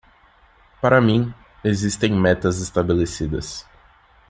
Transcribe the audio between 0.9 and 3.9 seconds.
mim, existem metas estabelecidas.